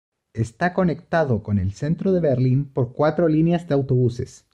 [0.33, 4.47] Está conectado con el centro de Berlín por cuatro líneas de autobuses.